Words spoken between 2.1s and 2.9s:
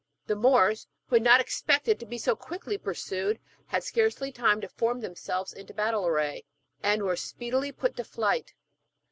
so quickly